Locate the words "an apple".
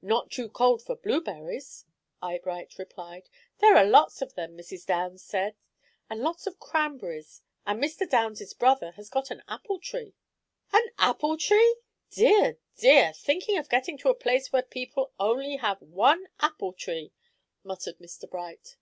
9.32-9.80, 10.72-11.36